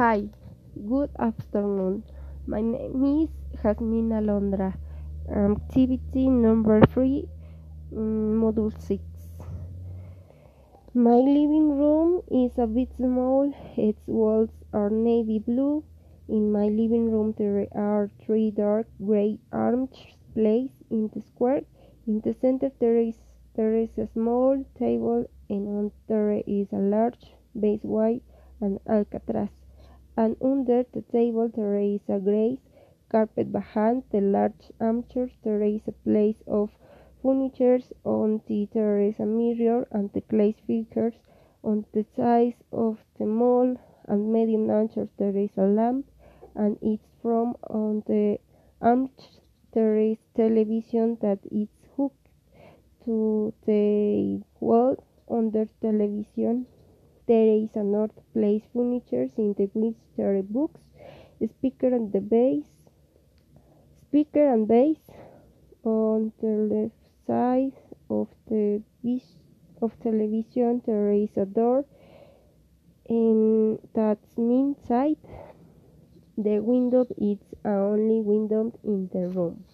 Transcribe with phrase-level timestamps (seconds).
[0.00, 0.30] Hi,
[0.88, 2.04] good afternoon.
[2.46, 3.28] My name is
[3.62, 4.72] Jasmine Alondra.
[5.30, 7.28] Activity number three,
[7.92, 9.02] module six.
[10.94, 13.52] My living room is a bit small.
[13.76, 15.84] Its walls are navy blue.
[16.30, 19.90] In my living room, there are three dark gray arms
[20.32, 21.60] placed in the square.
[22.06, 23.16] In the center, there is
[23.54, 28.22] there is a small table, and on there is a large base white
[28.62, 29.59] and alcatraz
[30.16, 32.58] and under the table there is a gray
[33.10, 36.70] carpet behind the large armchair there is a place of
[37.22, 41.14] furniture on the there is a mirror and the glass figures.
[41.62, 43.76] On the sides of the small
[44.06, 46.06] and medium armchair there is a lamp
[46.54, 48.38] and its from on the
[48.80, 49.26] armchair
[49.72, 52.28] there is television that is hooked
[53.04, 54.96] to the wall
[55.28, 56.66] under television
[57.30, 60.80] there is another place furniture in the winter books,
[61.48, 62.64] speaker and the bass,
[64.02, 64.98] speaker and bass
[65.84, 67.72] on the left side
[68.10, 68.82] of the
[69.80, 71.84] of television there is a door
[73.08, 75.16] and that's inside
[76.36, 77.06] the window.
[77.16, 79.64] Is only window in the room